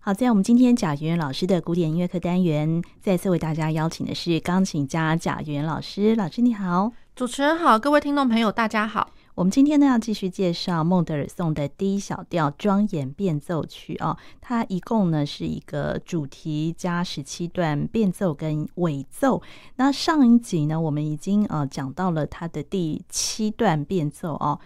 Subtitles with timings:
[0.00, 6.14] 好，在我们今天贾圆圆老师的古典音乐课单元，再次为大家邀请的是钢琴家贾圆圆老师。
[6.14, 9.10] 老师你好，主持人好，各位听众朋友大家好。
[9.34, 19.42] 我们今天呢要继续介绍孟德尔颂的第一小调庄严变奏曲哦，它一共呢是一个主题加十七段变奏跟尾奏。
[19.76, 24.58] 那上一集呢，我们已经呃讲到了它的第七段变奏哦。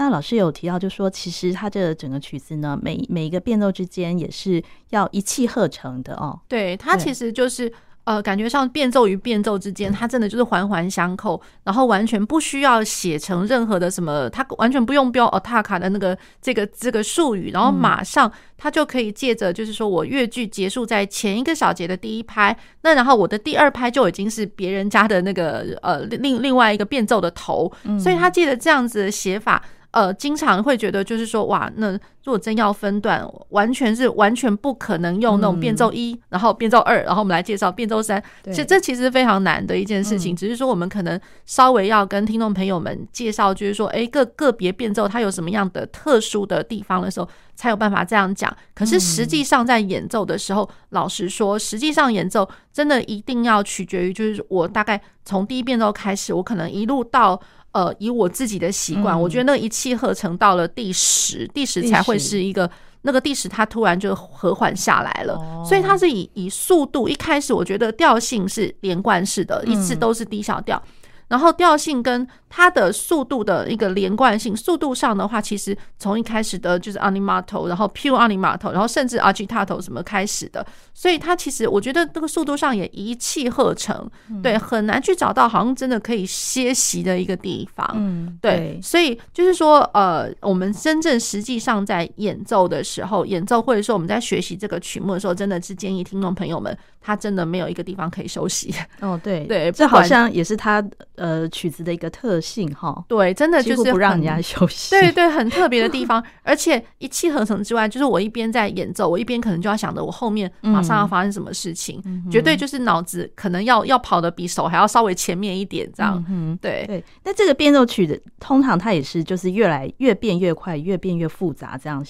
[0.00, 6.40] 那老师有提到，就说其实它这整个曲子呢，每每一个变奏之间也是要一气呵成的哦。
[6.48, 7.70] 对，它其实就是。
[8.04, 27.70] 呃，感觉上变奏与变奏之间，它真的就是环环相扣，然后完全不需要写成任何的什么，它完全不用标 attack 的那个这个这个术语，然后马上它就可以借着就是说我乐句结束在前一个小节的第一拍，那然后我的第二拍就已经是别人家的那个呃另另外一个变奏的头，
[28.02, 29.62] 所以他借着这样子的写法。
[29.92, 31.90] 呃，经常会觉得就是说，哇，那
[32.22, 38.22] 如果真要分段，完全是完全不可能用那种变奏一，然后变奏二，然后我们来介绍变奏三。
[38.44, 48.54] 其实这其实非常难的一件事情，只是说我们可能稍微要跟听众朋友们介绍，就是说，哎，个个别变奏它有什么样的特殊的地方的时候，才有办法这样讲。
[48.74, 57.40] 可是实际上在演奏的时候，老实说，实际上演奏真的一定要取决于，就是我大概从第一变奏开始，我可能一路到。
[57.72, 62.70] 呃，以我自己的习惯，嗯、我觉得那一气呵成到了第十，第十才会是一个
[63.02, 65.34] 那个第十，它突然就和缓下来了。
[65.34, 70.76] 哦、所以它是以以速度，一开始我觉得调性是连贯式的，一直都是低小调。
[70.86, 70.90] 嗯
[71.30, 84.04] 然后调性跟它的速度的一个连贯性，速度上的话，其实从一开始的就是 animato，然后 pure animato，然后甚至 agitato 什么开始的，所以它其实我觉得这个速度上也一气呵成，
[84.42, 98.74] 对，很难去找到好像真的可以歇息的一个地方，嗯，对，所以就是说，呃，我们真正实际上在演奏的时候，演奏或者说我们在学习这个曲目的时候，真的是建议听众朋友们，他真的没有一个地方可以休息。
[98.98, 100.84] 哦，对 对，这好像也是他。
[101.16, 116.84] 呃，曲子的一个特性哈，对，真的就是不让人家休息，对对，很特别的地方， 而且一气呵成之外，就是我一边在演奏，我一边可能就要想着我后面马上要发生什么事情，嗯、绝对就是脑子可能要要跑的比手还要稍微前面一点，这样，嗯，对。
[116.86, 117.04] 对。
[117.24, 122.04] 那这个变奏曲的，通常它也是就是越来越变越快，越变越复杂这样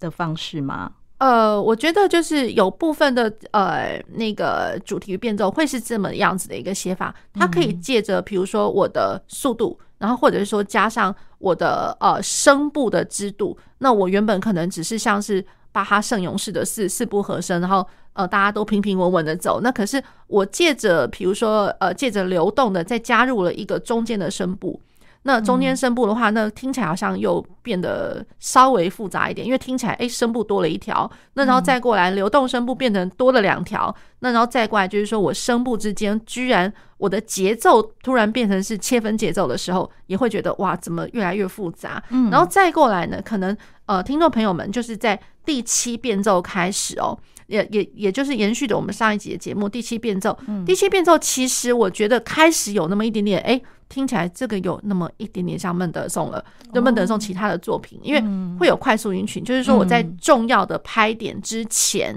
[0.00, 0.92] 的方式吗？
[1.18, 24.80] 呃，我觉得就是有部分的呃那个主题变奏会是这么样子的一个写法，它可以借着比如说我的速度，然后或者是说加上我的呃声部的支度，那我原本可能只是像是巴哈圣咏式的四四部和声，然后呃大家都平平稳稳的走，那可是我借着比如说呃借着流动的再加入了一个中间的声部。
[25.22, 42.02] 那中间声部的话，那听起来好像又变得稍微复杂一点，因为听起来哎，声部多了一条，那然后再过来流动声部变成多了两条，那然后再过来就是说我声部之间居然我的节奏突然变成是切分节奏的时候，也会觉得哇，怎么越来越复杂？
[42.10, 43.54] 嗯，然后再过来呢，可能
[43.86, 47.18] 呃，听众朋友们就是在第七变奏开始哦，
[47.48, 53.62] 也也也就是延续着我们上一集的节目，第七变奏，第七变奏其实我觉得开始有那么一点点诶。
[53.88, 56.44] 听起来这个有那么一点点像孟德尔颂了，
[56.74, 58.22] 就孟德尔颂其他的作品，因为
[58.58, 62.14] 会有快速音群，就是说我在重要的拍点之前，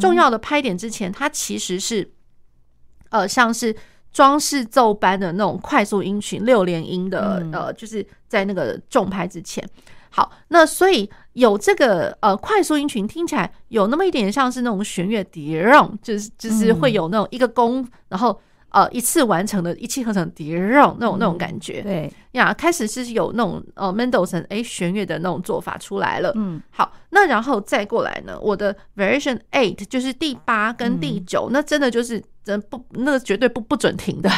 [0.00, 2.10] 重要的拍点之前，它其实是
[3.10, 3.74] 呃像是
[4.12, 9.64] 装饰奏般的那种快速音群，六连音的呃，就是在那个重拍之前。
[10.10, 15.64] 好，那所以有这个呃快速音群，听起来有那么一点像是那种弦乐叠，
[16.02, 18.40] 就是就是会有那种一个弓，然后。
[18.72, 22.12] 呃，一次完成的一气呵成叠肉那种那种感觉，对。
[22.32, 34.30] 呀，开始是有那种呃 Mendelssohn 哎弦乐的那种做法出来了，嗯，好，那然后再过来呢，我的 Variation Eight 就是第八跟第九，那真的就是真不那个绝对不不准停的，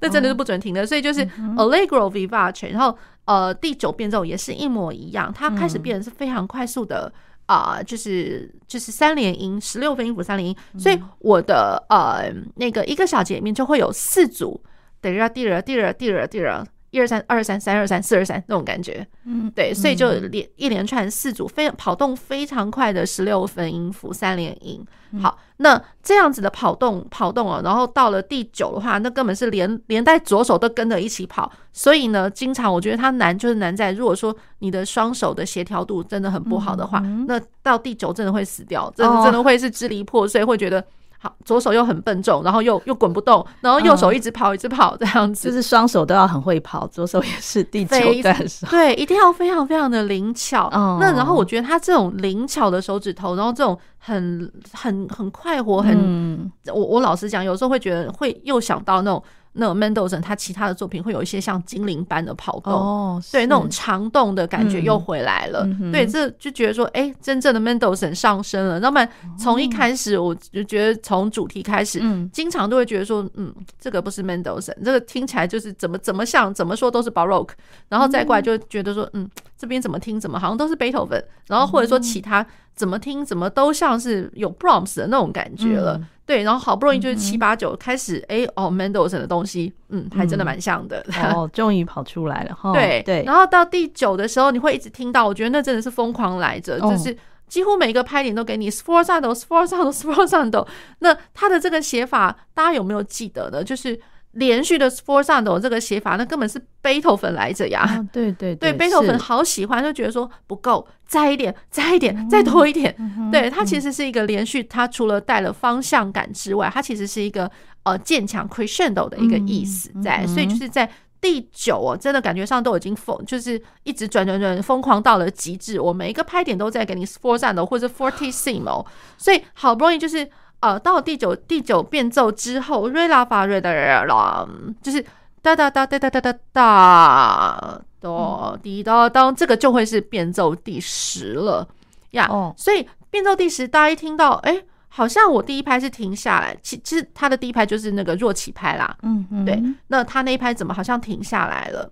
[0.00, 1.24] 那真的是不准停的，所以就是
[1.56, 2.94] Allegro Vivace，然后
[3.24, 7.10] 呃第九变奏也是一模一样，它开始变得是非常快速的。
[7.48, 14.62] 啊、呃，就是就是三连音，十六分音符三连音，所以我的呃那个一个小节里面就会有四组，
[15.00, 16.62] 滴啦滴啦滴啦滴啦滴啦，
[16.98, 24.84] 一二三二三三二三四二三那种感觉，嗯，对，所以就连一连串四组非跑动非常快的十六分音符三连音。
[25.22, 31.50] 好，那这样子的跑动跑动啊，然后到了第九的话，那根本是连连带左手都跟着一起跑。
[31.72, 40.84] 所以呢，经常我觉得它难就是难在，如果说你的双手的协调度真的很不好的话，那到第九真的会死掉，真的真的会是支离破碎，会觉得
[41.20, 50.68] 好，左手又很笨重，然后又又滚不动，然后右手一直跑一直跑这样子，就是双手都要很会跑，左手也是第九段手，对，一定要非常非常的灵巧。
[50.68, 59.22] 哦、那然后我觉得他这种灵巧的手指头，然后这种很很很快活，很、嗯、我我老实讲，有时候会觉得会又想到那种。
[59.52, 65.64] 那种 Mendelssohn 他其他的作品会有一些像精灵般的跑动，哦、对那种长动的感觉又回来了。
[65.64, 68.78] 嗯、对，这就觉得说，哎、欸，真正的 Mendelssohn 上升了。
[68.78, 69.06] 那么
[69.38, 77.50] 从一开始，我就觉得从主题开始，嗯，经常都会觉得说，嗯，这个不是 Mendelssohn，这个听起来就是怎么怎么像，怎么说都是 Baroque，
[77.88, 85.96] 然后再过来就觉得说，嗯，这边怎么听怎么好像都是贝多芬，然后或者说其他怎么听怎么都像是有 Brahms 的那种感觉了。
[85.96, 91.02] 嗯对，然后好不容易就是七八九开始，哎、嗯，哦，Mendelssohn 的东西，嗯，还真的蛮像的。
[91.16, 92.74] 嗯、哦， 终于跑出来了哈。
[92.74, 97.16] 对对，然后到第九的时候，你会一直听到，我觉得那真的是疯狂来着，哦、就是
[97.48, 100.66] 几乎每一个拍点都给你 sforzando，sforzando，sforzando。
[100.98, 103.64] 那他的这个写法，大家有没有记得呢？
[103.64, 103.98] 就是。
[104.32, 107.98] 连续的 sforzando 这个写法，那根本是背头粉来着呀！
[107.98, 112.94] 哦、对对对，贝多芬好喜欢，就觉得说不够，再一点，再一点，嗯、再多一点。
[112.98, 117.50] 嗯、对，它其实是一个连续，它除了带了方向感之外，它其实是一个
[117.82, 120.88] 呃渐强 crescendo 的一个意思在，嗯、所以就是在
[121.20, 125.80] 第九哦，真的感觉上都已经疯，就是一直转转转，疯狂到了极致。
[125.80, 128.86] 我每一个拍点都在给你 sforzando 或者 fortissimo，
[129.16, 130.28] 所以好不容易就是。
[130.60, 134.46] 呃，到第九第九变奏之后，瑞拉发瑞的啦，
[134.82, 135.04] 就是
[135.40, 141.66] 哒哒哒哒哒哒哒哒，哆滴哒当，这个就会是变奏第十了
[142.10, 142.26] 呀。
[142.28, 148.96] 哦，所以变奏第十，大家一听到，哎，好像我第一拍是停下来，其其实他的第一拍就是那个弱起拍啦。
[149.02, 151.88] 嗯嗯，对，那他那一拍怎么好像停下来了？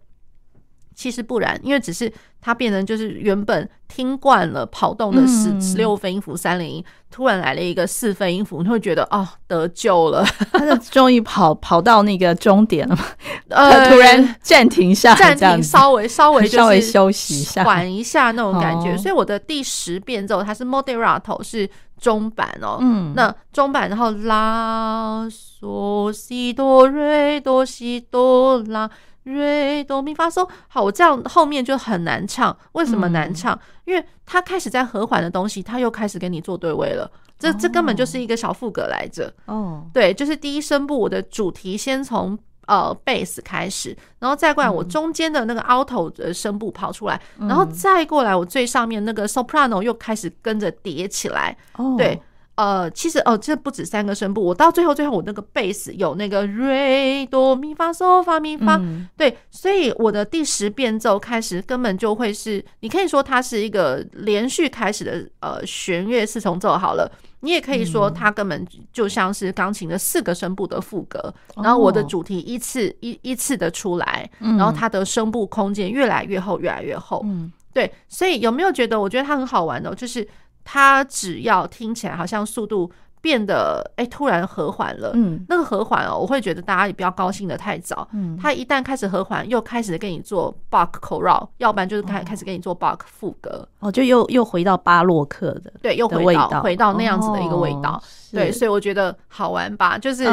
[0.96, 2.10] 其实不然，因为只是
[2.40, 13.04] 它变成就是原本听惯了跑动的十十六分音符三连音，突然来了一个四分音符，你会觉得哦，得救了，他就终于跑跑到那个终点了嘛？
[13.50, 18.96] 呃，突然暂停下来，暂停，稍微稍微 稍微休息一下，缓一下那种感觉。
[18.96, 21.69] 所以我的第十变奏它是 Moderato 是
[22.00, 28.90] 中版哦，嗯，那中版然后拉嗦西哆瑞哆西哆拉。
[29.26, 32.56] 瑞哆咪发嗦，好，我这样后面就很难唱。
[32.73, 33.52] 为什么难唱？
[33.55, 37.11] 嗯、因为他开始在和缓的东西，他又开始跟你做对位了。
[37.37, 39.32] 这这根本就是一个小副歌来着。
[39.46, 51.56] 哦，对，就是第一声部，我的主题先从呃贝斯开始，然后再过来我中间的那个 alto 的声部跑出来，嗯、然后再过来我最上面那个 soprano 又开始跟着叠起来。
[51.75, 52.23] 哦，对。
[52.56, 58.80] 呃，其实哦，这不止三个声部，我到最后最后我那个贝斯有那个瑞哆咪发嗦发咪发，
[59.14, 78.98] 对，所以我的第十变奏开始根本就会是，你可以说它是一个连续开始的呃弦乐四重奏好了，你也可以说它根本就像是钢琴的四个声部的副歌，然后我的主题依次一依次的出来，然后它的声部空间越来越厚，越来越厚，嗯对，所以有没有觉得？
[78.98, 80.26] 我觉得它很好玩哦，就是。
[80.68, 82.90] 它只要听起来好像速度
[83.20, 98.02] 变得哎、欸、突然和缓了，嗯，那个和缓哦，我会觉得大家也不要高兴的太早，嗯，它一旦开始和缓，又开始跟你做 Bach 口绕，要不然就是开开始跟你做 Bach 副歌，哦，就又又回到巴洛克的，对，又回到回到那样子的一个味道，哦、
[98.32, 100.24] 对，所以我觉得好玩吧，就是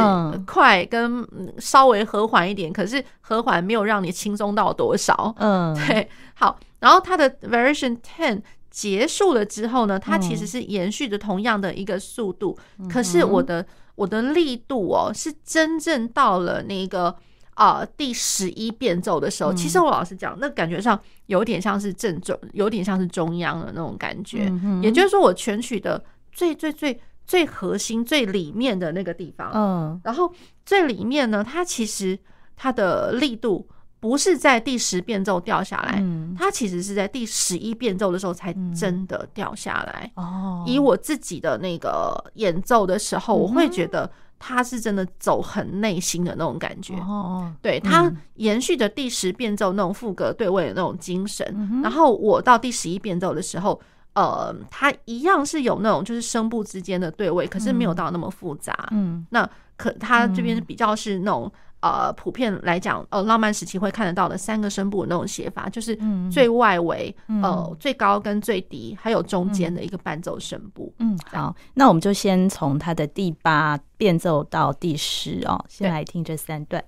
[0.47, 1.25] 快跟
[1.59, 8.41] 稍微和缓一点，可是和缓没有让你轻松到多少，嗯， 对，好，然后它的 Variation Ten。
[8.73, 13.63] 结束了之后呢，它其实是延续着同样的一个速度，嗯、可是我的
[13.93, 17.15] 我的力度哦，是真正到了那个
[17.53, 24.47] 啊、呃、第十一变奏的时候，嗯、其实我老实讲，那感觉上有点像是正中，有点像是中央的那种感觉。
[24.63, 30.33] 嗯、也就是说，我全曲的最最最最核心、最里面的那个地方，嗯，然后
[30.65, 32.17] 最里面呢，它其实
[32.55, 33.69] 它的力度。
[34.03, 40.11] 不是在第十变奏掉下来，嗯，它其实是在第十一变奏的时候才真的掉下来。
[40.15, 46.95] 哦，以我自己的那个演奏的时候，我会觉得它是真的走很内心的那种感觉。
[46.95, 51.81] 哦，对，它延续着第十变奏那种副歌对位的那种精神。
[51.81, 53.79] 然后我到第十一变奏的时候，
[54.15, 58.89] 呃，它一样是有那种就是声部之间的对位，可是没有到那么复杂。
[58.91, 61.49] 嗯，那可它这边比较是那种。
[61.83, 65.99] 呃，普遍来讲，呃，浪漫时期会看得到的三个声部那种写法，就是
[66.31, 70.93] 最外围，嗯、呃，最高跟最低，还有中间的一个伴奏声部。
[70.99, 76.81] 嗯，好，那我们就先从它的第八变奏到第十哦，先来听这三段。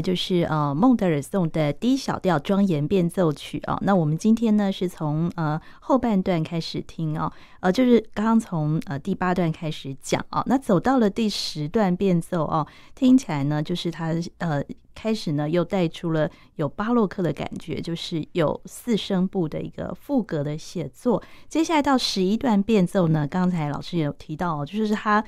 [0.00, 3.78] 就是呃孟德尔颂的 D 小调庄严变奏曲哦。
[3.82, 14.62] 那我们今天呢是从呃后半段开始听哦，呃就是刚刚从呃第八段开始讲哦，那走到了第十段变奏哦，听起来呢就是它呃
[14.94, 21.22] 开始呢又带出了有巴洛克的感觉，就是有四声部的一个赋格的写作。
[21.48, 25.24] 接下来到十一段变奏呢，刚才老师也有提到，就是它。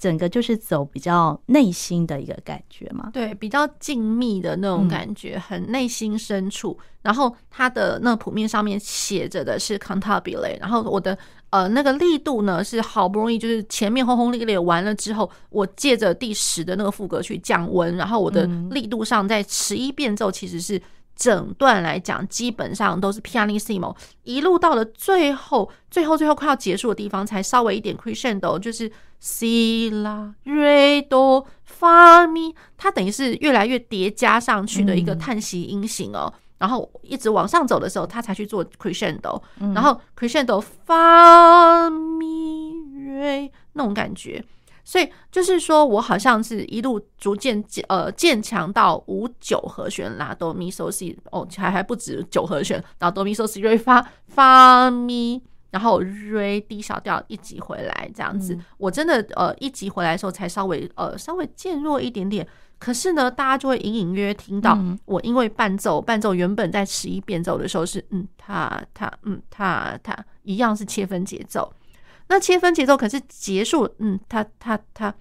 [0.00, 6.76] 整个就是走比较内心的一个感觉嘛，对，比较静谧的那种感觉，嗯、很内心深处。
[7.02, 11.16] 然后它的那谱面上面写着的是 cantabile，然后我的
[11.50, 20.80] 呃那个力度呢是好不容易就是前面轰轰烈烈完了之后，我借着第十的那个副歌去降温，然后我的力度上在十一变奏其实是。
[21.16, 28.90] 整段来讲，基本上都是 pianissimo，一路到了最后，最后最后快要结束的地方，才稍微一点 crescendo，就是
[29.20, 36.32] si la re do fa mi，它等于是越来越叠加上去的一个叹息音型哦。
[36.34, 44.42] 嗯、然后一直往上走的时候，它才去做 crescendo，、嗯、然后 crescendo fa mi re 那种感觉。
[44.82, 58.58] 所以就是说，我好像是一路逐渐呃渐强到五九和弦啦，哆咪嗦西哦，还还不止九和弦，然后哆咪嗦西瑞发发咪，然后瑞低小调一级回来这样子。
[58.76, 62.46] 我真的呃一级回来的时候才稍微呃稍微渐弱一点点，
[62.78, 71.72] 可是呢，大家就会隐隐约约听到我因为伴奏伴奏原本在十一变奏的时候是嗯他他嗯他他一样是切分节奏。
[72.28, 75.12] 那切分节奏可是结束，嗯，他他他，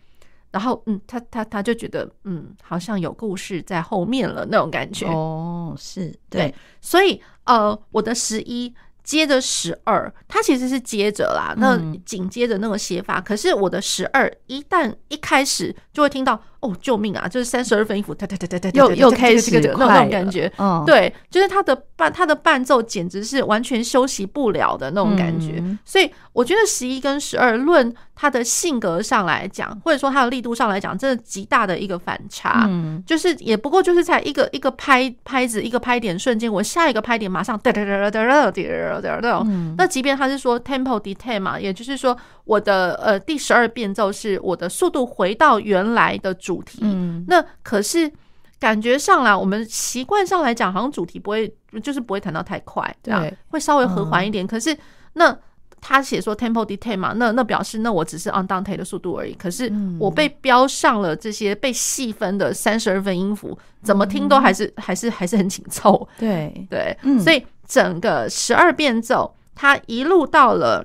[0.52, 8.74] 然后嗯，他他他就觉得嗯，好像有故事在后面了那种感觉哦，是对，对，所以呃，我的十一。
[9.10, 11.76] 接着十二，它其实是接着啦，那
[12.06, 13.20] 紧接着那个写法。
[13.20, 17.28] 可是我的十二一旦一开始就会听到哦，救命啊！
[17.28, 20.50] 就是三十二分音符，哒哒哒哒哒，又又开始那种感觉。
[20.58, 25.62] 嗯，对，就是他的伴，他的伴奏简直是完全休息不了的那种感觉。
[25.84, 32.66] 所以我觉得十一跟十二，论他的性格上来讲，或者说他的力度上来讲，真的极大的一个反差。
[32.70, 39.44] 嗯，就是也不过就是在一个一个拍拍子，一个拍点瞬间，我下一个拍点马上哒哒哒哒哒哒。
[39.46, 46.80] 嗯、那即便他是说 tempo d e t a i 嘛，也就是说我的呃第十二变奏是我的速度回到原来的主题。
[46.82, 48.12] 嗯、那可是
[48.60, 51.54] 感觉上来，我们习惯上来讲，好像主题不会
[51.84, 54.46] 就是不会弹到太快，对，会稍微和缓一点。
[54.46, 54.76] 嗯、可是
[55.14, 55.38] 那
[55.82, 59.34] 他写说 tempo detail 嘛，那那表示那我只是 on down t 的速度而已。
[59.34, 66.08] 可是我被标上了这些被细分的三十二分音符，怎么听都还是、嗯、还是还是很紧凑。
[66.18, 67.46] 对对，所以。
[67.70, 70.84] 整个十二变奏，它一路到了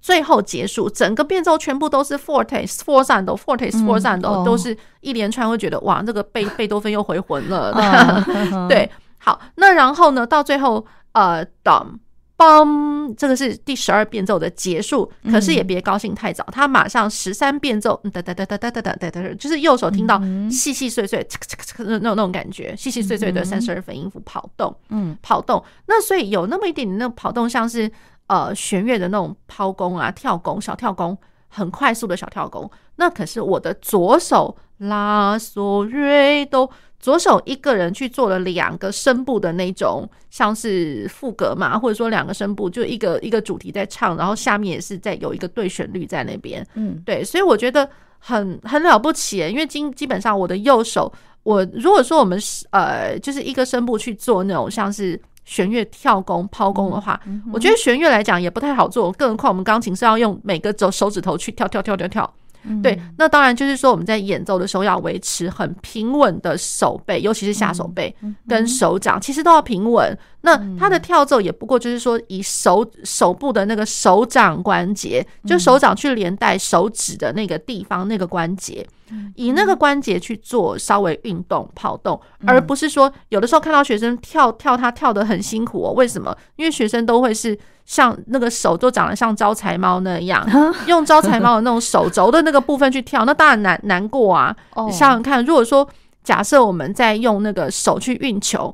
[0.00, 8.24] 最后结束，整个变奏全部都是 forte sforzando forte sforzando，都是一连串，会觉得哇，这个贝贝多芬又回魂了。
[8.68, 12.00] 对，好，那然后呢，到最后呃，当。
[12.40, 20.18] 嘣，这个是第十二变奏的结束，可是也别高兴太早，他马上十三变奏，哒哒哒哒哒哒哒哒，就是右手听到
[20.50, 21.28] 细细碎碎，
[21.76, 25.62] 那那种感觉，细细碎碎的三十二分音符跑动，嗯，跑动。
[25.86, 27.92] 那所以有那么一点点那跑动，像是
[28.30, 31.18] 呃弦乐的那种抛弓啊、跳弓、小跳弓，
[31.48, 32.70] 很快速的小跳弓。
[32.96, 36.70] 那可是我的左手拉索瑞哆。
[37.02, 51.10] 左手一个人去做了两个声部的那种，像是副格嘛，或者说两个声部，就一个一个主题在唱，然后下面也是在有一个对旋律在那边，嗯，对，所以我觉得很很了不起，因为基基本上我的右手，
[51.42, 55.18] 我如果说我们是呃就是一个声部去做那种像是
[55.50, 57.20] 弦乐跳弓抛弓的话，
[57.52, 62.34] 我觉得弦乐来讲也不太好做，更何况我们钢琴是要用每个手手指头去跳跳跳跳跳。
[62.80, 68.14] 对，那当然就是说我们在演奏的时候要维持很平稳的手背，尤其是下手背
[68.46, 70.16] 跟手掌，其实都要平稳。
[70.42, 78.86] 那它的跳奏也不过就是说以手手部的那个手掌关节，就手掌去连带手指的那个地方那个关节，
[79.34, 85.92] 以那个关节去做稍微运动跑动，而不是说有的时候看到学生跳跳他跳得很辛苦哦。
[85.92, 86.36] 为什么？
[86.56, 87.58] 因为学生都会是。
[87.86, 90.46] 像那个手都长得像招财猫那样，
[90.86, 94.54] 用招财猫的那种手肘的那个部分去跳，那当然难难过啊。
[94.86, 95.88] 你想想看，如果说
[96.22, 98.72] 假设我们在用那个手去运球，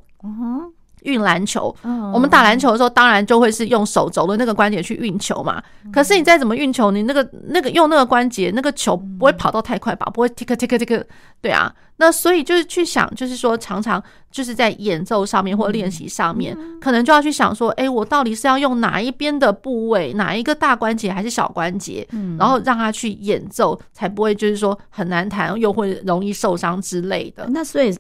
[1.07, 1.75] 运篮球，
[2.13, 5.63] 我们打篮球的时候，当然就会是用手肘的那个关节去运球嘛。
[5.93, 10.07] 可是你再怎么运球，你那个那个用那个关节，那个球不会跑到太快吧？
[10.13, 11.05] 不会 tick tick tick，
[11.41, 11.73] 对啊。
[11.99, 22.07] 那所以就是去想，就是说常常就是在演奏上面或练习上面，可能就要去想说，哎，我到底是要用哪一边的部位，哪一个大关节还是小关节，
[22.39, 27.49] 然后让他去演奏，才不会就是说很难弹，又会容易受伤之类的。
[27.49, 27.97] 那所以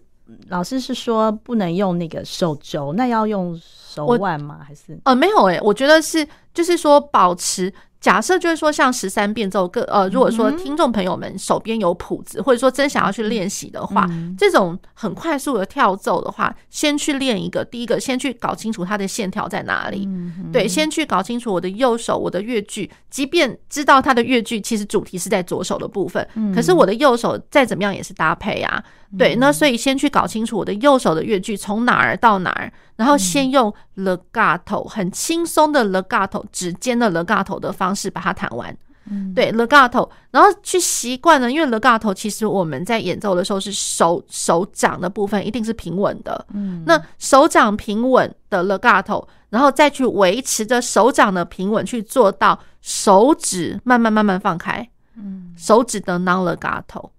[0.49, 4.61] 老师是说不能用那个手肘，那要用手腕吗？
[4.67, 7.73] 还是呃没有诶、欸，我觉得是就是说保持。
[8.01, 17.65] 假设就是说，像十三变奏，个呃，如果说听众朋友们手边有谱子，或者说真想要去练习的话，这种很快速的跳奏的话，先去练一个。
[17.65, 20.09] 第一个，先去搞清楚它的线条在哪里。
[20.53, 28.83] 对，先去搞清楚我的右手，我的乐句，即便知道它的乐句其实主题是在左手的部分，可是我的右手再怎么样也是搭配啊。
[29.17, 38.77] 对，那所以先去搞清楚我的右手的乐句从哪儿到哪儿，然后先用 legato 很轻松的 legato 指尖的 legato 的方式把它弹完。
[39.37, 46.45] 对 legato，然后去习惯了，因为 legato 其实我们在演奏的时候是手手掌的部分一定是平稳的。
[46.53, 54.89] 嗯，那手掌平稳的 legato，然后再去维持着手掌的平稳，去做到手指慢慢慢慢放开。
[55.17, 57.11] 嗯，手指的 non legato。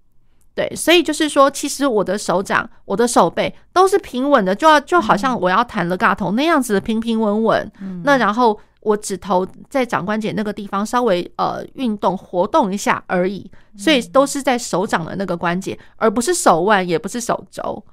[0.57, 7.71] 对，所以就是说，其实我的手掌、我的手背都是平稳的，就要就好像我要弹 legato 那样子的平平稳稳。
[7.79, 17.83] 嗯、那然后我指头在掌关节那个地方稍微呃运动活动一下而已，所以都是在手掌的那个关节，而不是手腕，也不是手肘。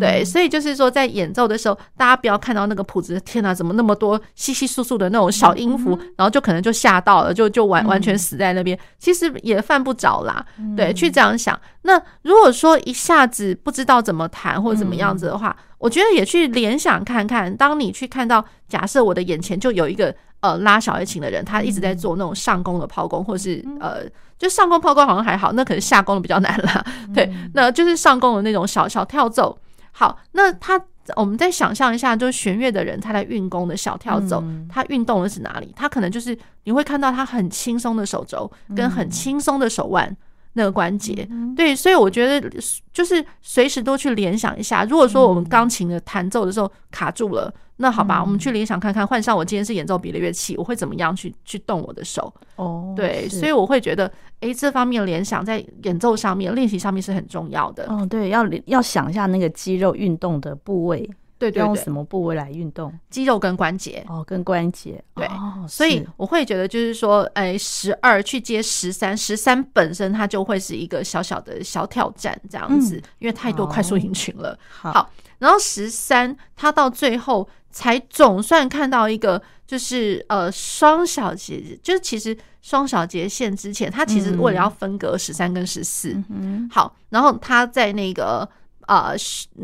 [0.00, 8.78] 对，所以就是说，在演奏的时候，大家不要看到那个谱子，天哪，怎么那么多稀稀疏疏的那种小音符，然后就可能就吓到了，就就完完全死在那边。
[8.98, 10.44] 其实也犯不着啦。
[10.74, 11.58] 对，去这样想。
[11.82, 17.54] 那如果说一下子不知道怎么弹或者怎么样子的话，我觉得也去联想看看。
[17.54, 23.98] 当你去看到，假设我的眼前就有一个呃拉小提琴的人，他一直在做那种上弓的抛弓，或是呃
[24.38, 26.82] 就上弓抛弓好像还好，那可能下弓的比较难啦。
[27.12, 29.58] 对，那就是上弓的那种小小跳奏。
[29.96, 30.80] 好，那他
[31.14, 35.72] 我们再想象一下，就是弦乐的人他在运弓的小跳走，他运动的是哪里？
[35.76, 40.16] 他可能就是你会看到他很轻松的手肘跟很轻松的手腕
[40.54, 41.28] 那个关节。
[41.54, 42.50] 对，所以我觉得
[42.92, 47.54] 就是随时都去联想一下，如果说我们钢琴的弹奏的时候卡住了。
[47.76, 52.32] 那好吧，我们去联想看看，换上我今天是演奏别的乐器，我会怎么样去去动我的手？
[52.56, 54.10] 哦，对，所以我会觉得，
[54.40, 57.86] 哎，这方面联想在演奏上面、练习上面是很重要的。
[57.88, 62.92] 哦，对，要要想一下那个肌肉运动的部位，对，对，对，用什么部位来运动？
[63.10, 64.04] 肌肉跟关节。
[64.08, 65.02] 哦，跟关节。
[65.14, 65.28] 对，
[65.68, 74.58] 所以我会觉得就是说，哎，十二去接十三，十三本身它就会是一个小小的小挑战这样子，因为太多快速引群了。
[74.68, 77.48] 好，然后十三，它到最后。
[77.76, 88.48] 才总算看到一个，就是呃双小节，就是其实双小节线之前，它其实为了要分隔十三跟十四，嗯，好，然后他在那个
[88.86, 89.14] 呃，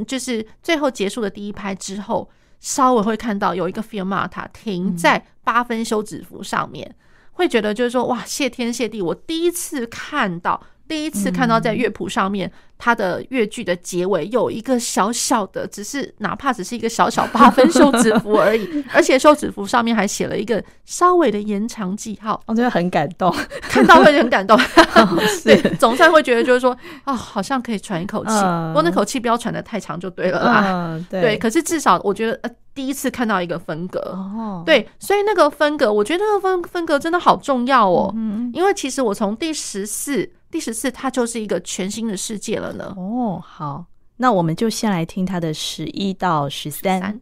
[0.06, 6.94] 就是最后结束的第一拍之后，稍微会看到有一个 fermata 停在八分休止符上面，
[7.33, 10.62] 会觉得就是说哇，谢天谢地，我第一次看到。
[10.90, 24.59] 第一次看到在乐谱上面，它的乐句的结尾有一个小小的，只是哪怕只是一个小小八分休止符而已， 而且休止符上面还写了一个稍微的延长记号，我觉得很感动，看到会很感动。
[25.44, 31.00] 对，总算会觉得就是说啊，好像可以喘一口气，不过那口气不要喘得太长就对了啦。
[31.09, 34.18] 对，可是至少我觉得呃，第一次看到一个分隔，
[34.66, 38.12] 对，所以那个分隔，我觉得那个分分隔真的好重要哦，
[38.53, 40.29] 因为其实我从第十四。
[40.50, 42.94] 第十次，它就是一个全新的世界了呢。
[42.96, 43.84] 哦，好，
[44.16, 47.20] 那我们就先来听它的十一到十三。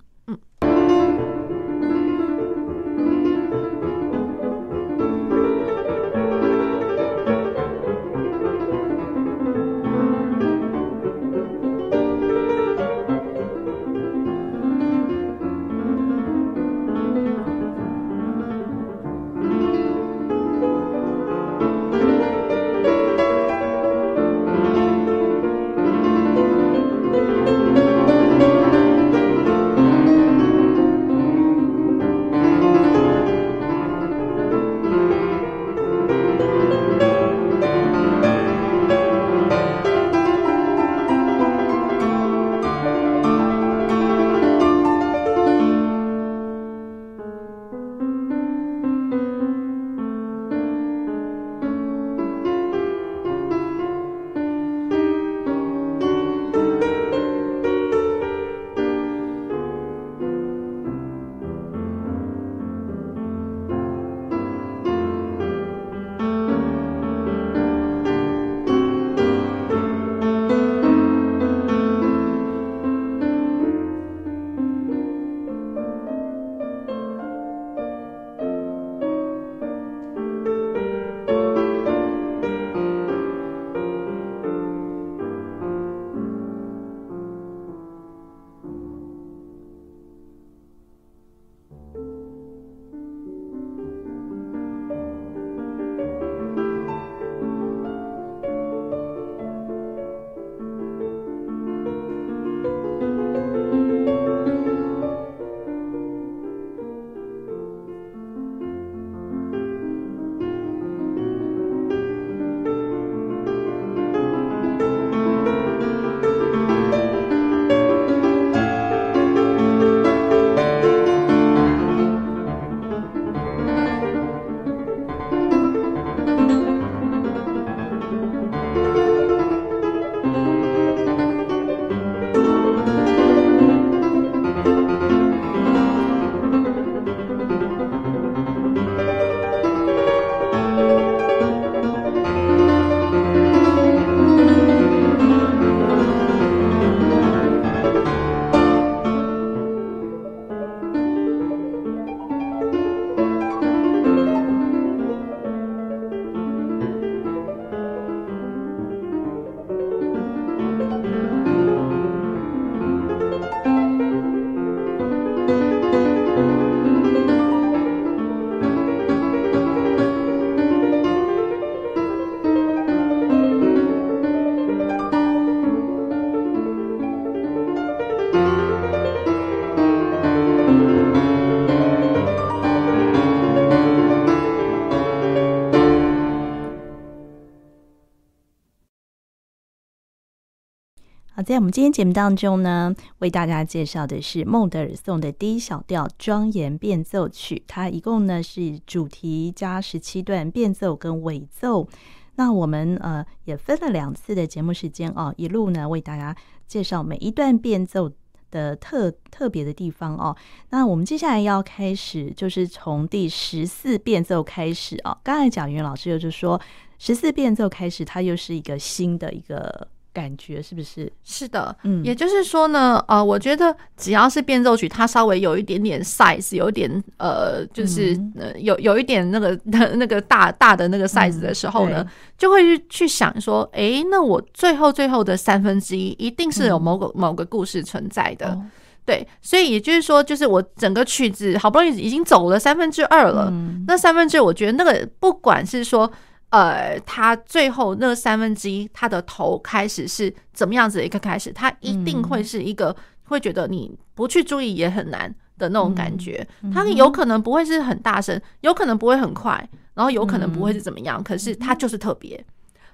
[191.49, 201.89] 在我们今天节目当中呢，为大家介绍的是孟德尔颂的第一小调庄严变奏曲，它一共呢是主题加十七段变奏跟尾奏。
[202.35, 208.13] 那我们呃也分了两次的节目时间哦，一路呢为大家介绍每一段变奏
[208.51, 210.37] 的特特别的地方哦。
[210.69, 215.17] 那我们接下来要开始，就是从第十四变奏开始哦。
[215.25, 216.61] 刚才蒋云老师就是说，
[216.99, 219.89] 十四变奏开始，它又是一个新的一个。
[220.19, 221.11] 感觉是不是？
[221.23, 229.57] 是的，嗯，也就是说呢，呃，我觉得只要是变奏曲，它稍微有一点点 size，有一点呃，就是、嗯、呃，有有一点那个
[229.95, 238.61] 那个大大的那个 size 的时候呢，嗯、就会去想说，哎、欸，那我最后最后的三分之一一定是有某个、嗯、某个故事存在的，哦、
[239.07, 246.11] 对，所以也就是说，就是我整个曲子好不容易已经走了三分之二了，嗯、那三分之二，我觉得那个不管是说。
[246.51, 251.53] 呃，他最后那三分之一，他的头开始是怎么样子的一个开始？
[251.53, 256.47] 他一定会是一个会觉得你不去注意也很难的那种感觉。
[256.73, 261.23] 他有可能不会是很大声，有可能不会很快，然后有可能不会是怎么样。
[261.23, 262.43] 可是他就是特别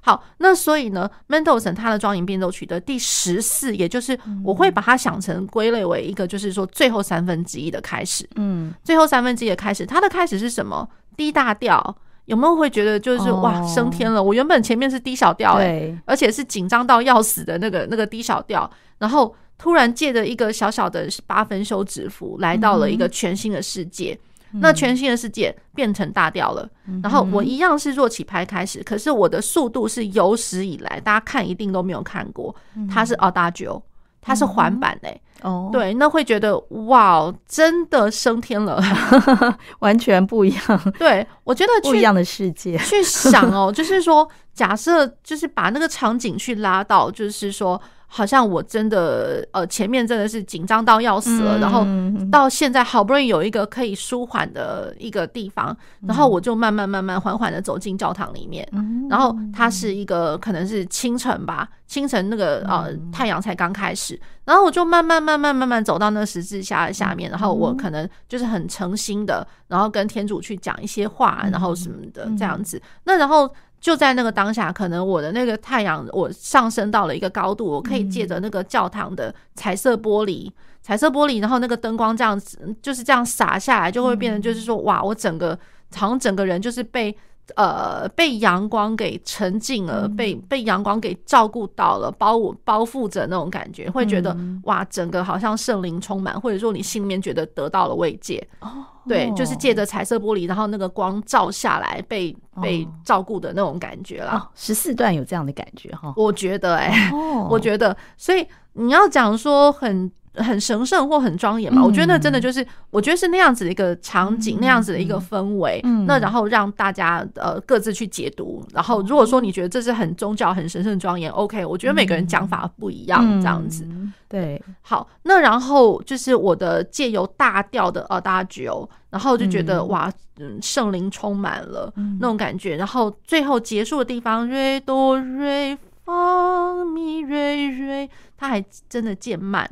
[0.00, 0.24] 好。
[0.38, 8.28] 那所以呢，Mendelssohn 他的庄严变奏曲的第十四，也就是我会把它想成归类为一个，就是说最后三分之一的开始。
[8.34, 11.96] 嗯，最后三分之一的开始，它的开始是什么？D 大调。
[12.26, 14.22] 有没有会觉得就是哇升天了？
[14.22, 24.18] 我原本前面是低小调哎，而且是紧张到要死的那个那个低小调，然后突然借着一个小小的八分休止符，来到了一个全新的世界。
[24.60, 26.68] 那全新的世界变成大调了，
[27.02, 32.54] 然后我一样是弱起拍开始，可是我的速度是有史以来大家看一定都没有看过，
[32.88, 33.82] 它是 Adagio，
[34.20, 35.20] 它是环版嘞。
[35.44, 38.82] 哦，对，那会觉得哇，真的升天了，
[39.80, 40.92] 完全不一样。
[40.98, 42.76] 对，我觉得不一样的世界。
[42.84, 47.80] 去想哦，就是说，假设就是把那个场景去拉到，就是说。
[48.06, 51.84] 好像我真的呃，前面真的是紧张到要死了，然后
[52.30, 55.76] 到现在好不容易有一个可以舒缓的一个地方，
[56.06, 58.64] 然后我就慢慢慢慢缓缓的走进教堂里面，
[59.10, 73.50] 然后它是一个可能是清晨吧，清晨那个呃太阳才刚开始，然后我就慢慢慢慢慢慢走到那个十字架下面，然后我可能就是很诚心的，然后跟天主去讲一些话，然后什么的这样子，那然后。
[73.80, 85.50] 就在那个当下，可能我的那个太阳，我上升到了一个高度，我可以借着那个教堂的彩色玻璃，彩色玻璃，然后那个灯光这样子，就是这样洒下来，就会变成就是说，哇，我整个
[85.96, 87.14] 好像整个人就是被。
[87.56, 98.44] 呃，被阳光给沉浸了，被被阳光给照顾到了，包我包覆着那种感觉，会觉得哇，整个好像圣灵充满，或者说你心里面觉得得到了慰藉。
[98.60, 98.68] 哦，
[99.06, 104.50] 对，就是借着彩色玻璃，然后那个光照下来，被被照顾的那种感觉啦。
[104.54, 107.10] 十四段有这样的感觉哈，我觉得哎，
[107.50, 110.10] 我觉得，所以你要讲说很。
[110.36, 111.84] 很神圣或很庄严嘛？
[111.84, 115.80] 我觉得那真的就是，我觉得是那样子的一个场景，那样子的一个氛围。
[116.06, 118.64] 那然后让大家呃各自去解读。
[118.72, 123.86] 然后如果说你觉得这是很宗教、很神圣、庄严，OK，我觉得每个人讲法不一样，这样子。
[124.28, 132.76] 对，好，那然后就是我的借由大调的 Adagio，然后就觉得哇，嗯，圣灵充满了那种感觉。
[132.76, 139.70] 然后最后结束的地方，Re Do Re Fa Mi Re Re，它还真的渐慢。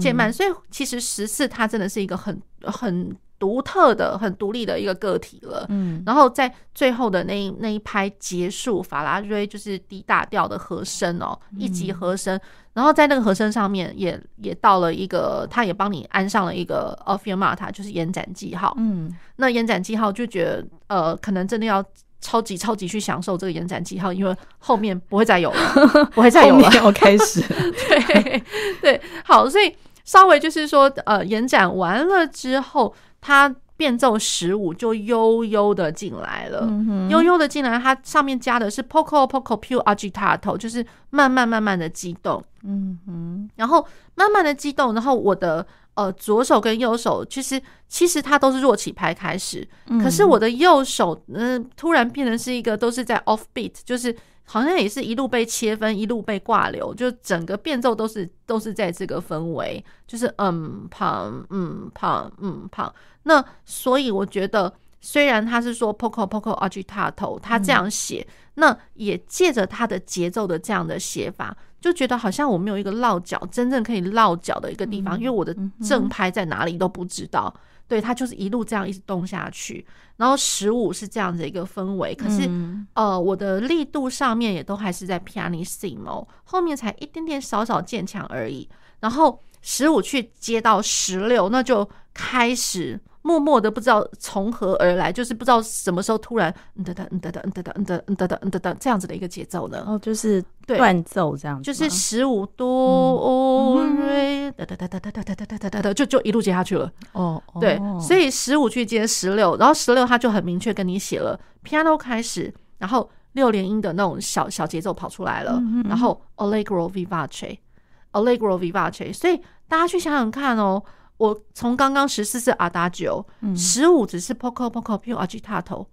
[0.00, 5.64] 渐慢，所以其实十四它真的是一个很很独特的、很独立的一个个体了。
[5.68, 12.38] 嗯，然后在最后的那一那一拍结束，法拉瑞就是低大调的和声哦，一级和声。
[12.72, 18.74] 然后在那个和声上面也也到了一个，他也帮你安上了一个 affirmata，就是延展记号。
[18.78, 21.84] 嗯，那延展记号就觉得呃，可能真的要。
[22.20, 27.40] 超级超级去享受这个延展记号，因为后面不会再有了， 不会再有了，要开始。
[27.48, 28.42] 对
[28.80, 45.66] 对，好，所以稍微就是说，呃，延展完了之后，它变奏十五就悠悠的进来了，嗯、悠悠的进来，它上面加的是 poco poco più agitato，就是慢慢慢慢的激动，嗯哼，然后慢慢的激动，然后我的。
[45.98, 49.68] 呃，左手跟右手其实其实它都是弱起拍开始，
[50.00, 62.94] 可是我的右手嗯、呃，突然变成是一个都是在 off beat，就是好像也是一路被切分，一路被挂流，就整个变奏都是都是在这个氛围，就是嗯胖嗯胖嗯胖。
[63.24, 71.56] 那所以我觉得，虽然他是说 poco poco agitato，他这样写，嗯、那也借着他的节奏的这样的写法。
[71.80, 77.54] 就觉得好像我没有一个落脚，真正可以落脚的一个地方，因为我的正拍在哪里都不知道。
[77.86, 79.86] 对，它就是一路这样一直动下去。
[80.16, 88.68] 然后十五是这样的一个氛围，可是、嗯、呃，我的力度上面也都还是在 pianissimo，后面才一点点少少渐强而已。
[89.00, 93.00] 然后十五去接到十六，那就开始。
[93.28, 99.84] 默默的不知道从何而来，就是不知道什么时候突然嗯哒哒嗯哒哒嗯哒哒嗯哒嗯哒哒嗯哒哒这样子的一个节奏呢？
[99.86, 106.90] 哦，就是断奏这样子，就是十五哆瑞哒哒哒哒哒哒哒哒哒哒，就就一路接下去了。
[107.12, 119.36] 哦，对，所以十五去接十六，然后十六他就很明确跟你写了 piano 开始，然后六连音的那种小小节奏跑出来了，然后 allegro vivace，allegro vivace，所以
[119.68, 120.82] 大家去想想看哦。
[121.18, 123.26] 我从刚刚十四是 Adagio，
[123.56, 125.86] 十五只是 poco poco più agitato，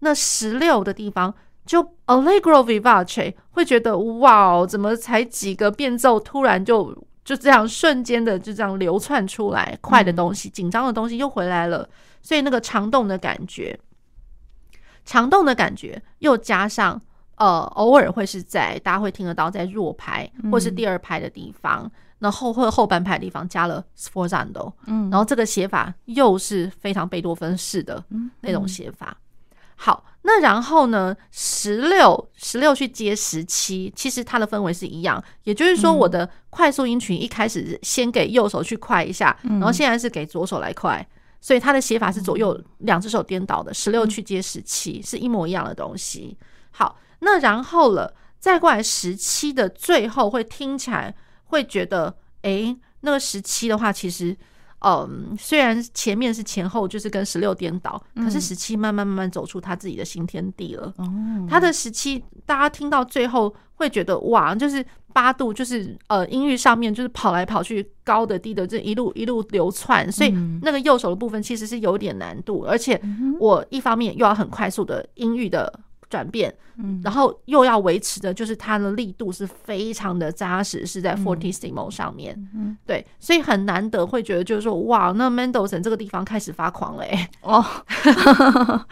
[0.00, 1.32] 那十六的地方
[1.64, 6.92] 就 Allegro vivace，会觉得哇，怎么才几个变奏，突然就
[7.24, 11.88] 就这样瞬间的就这样流窜出来，快的东西、紧张的东西又回来了，
[12.20, 13.78] 所以那个长动的感觉，
[15.04, 17.00] 长动的感觉又加上
[17.36, 21.88] 呃，偶尔会是在大家会听得到在弱拍或是第二拍的地方。
[22.22, 28.02] 那后或后半拍的地方加了 sforzando，嗯，然后这个写法又是非常贝多芬式的
[28.42, 29.16] 那种写法。
[29.74, 41.04] 好，那然后呢，十六十六去接十七，其实它的氛围是一样，也就是说，我的快速音群一开始先给右手去快一下，然后现在是给左手来快，
[41.40, 46.38] 所以它的写法是左右两只手颠倒的，十六去接十七是一模一样的东西。
[46.70, 51.12] 好，那然后了，再过来十七的最后会听起来。
[51.52, 52.08] 会觉得，
[52.40, 54.34] 哎、欸，那个十七的话，其实，
[54.80, 60.92] 嗯，虽然前面是前后就是跟十六颠倒，可是十七慢慢慢慢走出他自己的新天地了。
[60.96, 72.98] 嗯、他的十七，大家听到最后会觉得，哇，就是八度，就是呃，音域上面就是跑来跑去，高的低的，这一路一路流窜，所以那个右手的部分其实是有点难度，而且
[73.38, 75.80] 我一方面又要很快速的音域的。
[76.12, 87.64] 转变，嗯，然后又要维持的，就是它的力度是非常的扎实，是在 fortissimo 上面，嗯，对，所以很难得会觉得，就是说，哇，那 Mendelssohn 这个地方开始发狂了，哎，哦，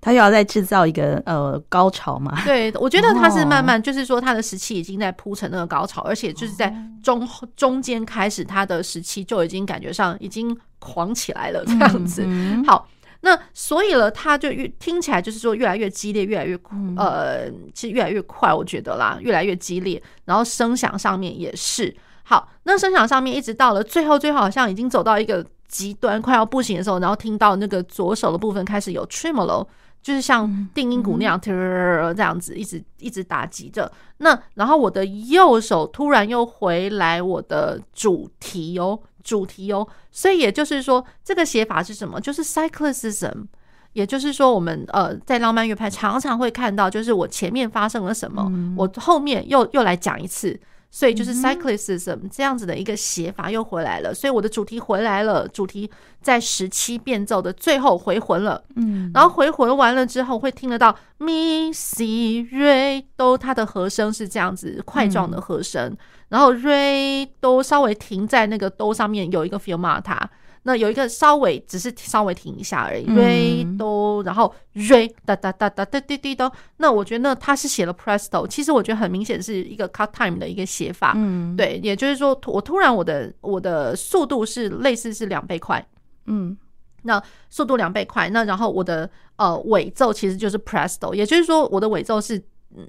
[0.00, 2.42] 他又要再制造一个呃高潮嘛？
[2.46, 12.26] 对，我觉得他是慢慢，就是说他的时期已经在铺成那个高潮，而且就是在中中间开始，他的时期就已经感觉上已经狂起来了，这样子，
[12.66, 12.88] 好。
[13.26, 16.56] 那所以了，他就越听起来就是说越来越激烈，越来越
[16.96, 20.00] 呃，其实越来越快，我觉得啦，越来越激烈。
[20.26, 29.66] 然后声响上面也是好，那声响上面一直到了最后，最后好像已经走到一个极端，快要不行的时候，然后听到那个左手的部分开始有 tremolo，
[30.00, 33.90] 就是像定音鼓那样，这样子一直一直打击着。
[34.18, 38.96] 那然后我的右手突然又回来我的主题哦。
[39.26, 42.20] 主题哦，所以也就是说，这个写法是什么？
[42.20, 43.46] 就是 cyclicism，
[43.92, 50.58] 也就是说，我们呃在浪漫乐派常常会看到，就是我前面发生了什么，嗯、我后面又又来讲一次。
[50.90, 55.90] 所以就是 cyclicism 这样子的一个写法又回来了，所以我的主题回来了，主题
[56.22, 65.94] 在十七变奏的最后回魂了，嗯，然后回魂完了之后会听得到咪西瑞哆，它的和声是这样子块状的和声，
[66.28, 70.20] 然后瑞哆稍微停在那个哆上面有一个 fermata。
[70.66, 76.52] 那有一个稍微只是稍微停一下而已，re do，然后 re 哒哒哒哒哒滴滴哆。
[76.78, 81.12] 那我觉得那他是写了 presto，其实我觉得很明显是一个 cut time 的一个写法。
[81.14, 85.86] 嗯，对，也就是说我突然我的我的速度是类似是两倍快。
[86.24, 86.56] 嗯，
[87.02, 92.42] 那速度两倍快，那然后我的呃尾奏其实就是 presto，也就是说我的尾奏是。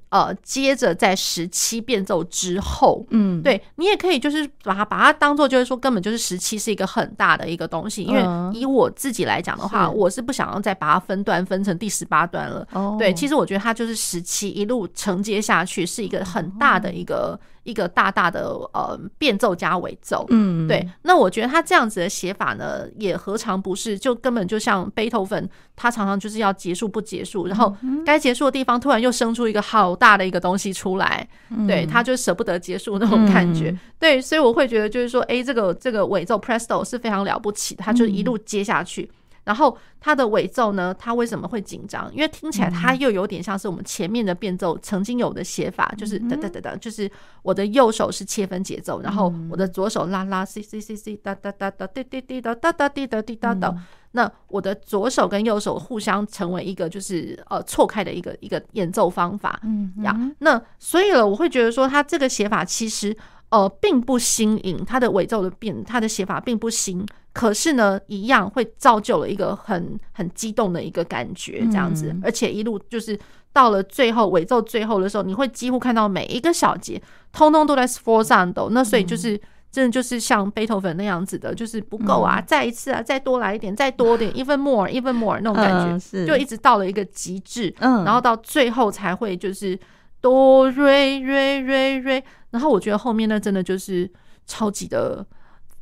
[0.10, 8.22] 呃，接着在十七变奏之后，嗯，对，你也可以就是把它把它当做就是说根本就是十七是一个很大的一个东西，因为
[8.54, 12.68] 以我自己来讲的话，我是不想要再把它分段分成第十八段了。
[13.00, 17.40] 对，其实我觉得它就是十七一路承接下去是一个很大的一个。
[17.68, 20.90] 一个大大的呃变奏加尾奏，嗯，对。
[21.02, 27.76] 那我觉得他这样子的写法呢，也何尝不是就根本就像贝多芬，他常常就是要结束不结束，然后
[28.06, 31.28] 该结束的地方突然又生出一个好大的一个东西出来，
[31.68, 33.78] 对，他就舍不得结束那种感觉。
[34.00, 39.12] 对，所以我会觉得就是说，哎，这个这个尾奏 Presto 是非常了不起的，他就一路接下去。
[39.48, 42.14] 然后它的尾奏呢，它为什么会紧张？
[42.14, 47.10] 因为听起来它又有点像是我们前面的变奏曾经有的写法，就是哒哒哒哒，就是
[47.44, 53.74] 我的右手是切分节奏，然后我的左手拉拉 C C C C 哒哒哒哒滴滴滴哒哒哒滴哒滴哒哒。
[54.12, 59.58] 那我的左手跟右手互相成为一个就是呃错开的一个一个演奏方法。
[59.64, 63.16] 嗯呀，那所以了，我会觉得说它这个写法其实
[63.50, 67.06] 呃并不新颖，它的尾奏的变，它的写法并不新。
[67.38, 73.18] 可是呢，一样会造就了一个很很激动的一个感觉，这样子，嗯、而且一路就是
[73.54, 77.00] 到了最后尾奏最后的时候，你会几乎看到每一个小节，
[77.32, 78.70] 通通都在 sforzando。
[78.72, 79.40] 那所以就是、嗯、
[79.72, 89.78] 真的就是像贝多芬那样子的，就是不够啊，嗯、再一次啊，再多来一点，再多点，even more，even more 那种感觉，就一直到了一个极致，嗯，然后到最后才会就是
[90.20, 94.10] 哆瑞瑞瑞瑞，然后我觉得后面那真的就是
[94.48, 95.24] 超级的。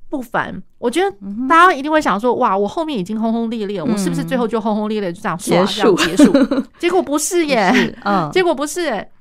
[0.10, 1.10] 不凡，我觉得
[1.50, 5.96] 大家一定会想说：“哇，我后面已经轰轰烈烈，我是不是最后就轰轰烈烈就这样结束？
[5.96, 6.32] 结束？
[6.80, 7.72] 结果不是耶，
[8.04, 9.12] 嗯，结果不是耶。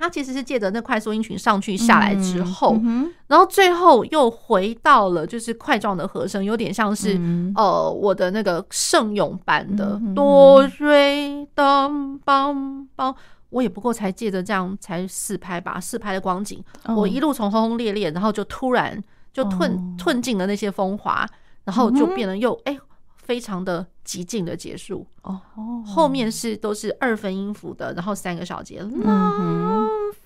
[0.00, 2.78] 他其实是借着那快速音群上去下来之后，
[3.26, 7.18] 然后最后又回到了就是块状的和声，有点像是
[7.56, 13.12] 呃我的那个圣咏版的哆瑞当邦邦。
[13.50, 16.62] 我也不过才借着这样才四拍吧，四拍的光景，
[16.94, 19.02] 我一路从轰轰烈烈，然后就突然。
[19.32, 21.26] 就褪褪尽了那些风华，
[21.64, 22.80] 然后就变得又哎、欸，
[23.16, 25.06] 非常的极尽的结束。
[25.22, 25.40] 哦，
[25.86, 29.32] 后面是都是二分音符的，然后三个小节，拉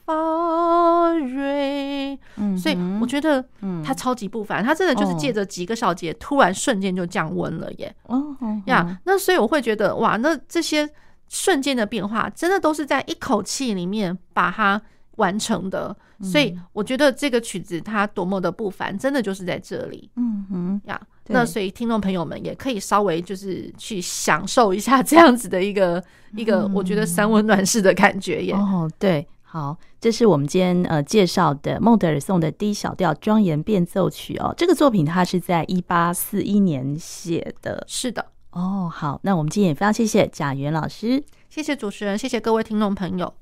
[0.05, 2.19] 发瑞。
[2.57, 3.45] 所以我觉得
[3.85, 7.95] 他超级不凡，他真的就是借着几个小节，突然瞬间就降温了耶。
[8.05, 8.37] 哦
[8.67, 10.89] 呀，那所以我会觉得哇，那这些
[11.29, 14.81] 瞬间的变化，真的都是在一口气里面把它。
[15.23, 20.11] 完成的，所以我觉得这个曲子它多么的不凡，真的就是在这里。
[20.17, 26.03] 嗯哼呀，那所以听众朋友们也可以稍微就是去享受一下这样子的一个
[26.37, 28.53] 一个，我觉得三温暖式的感觉耶。
[28.53, 34.53] 哦，对，好，这是我们今天呃介绍的孟德尔颂的 D 小调庄严变奏曲哦。
[34.57, 37.85] 这个作品它是在一八四一年写的。
[37.87, 38.27] 是的。
[38.51, 43.33] 哦，好，那我们今天也非常谢谢贾元老师，谢谢主持人，谢谢各位听众朋友。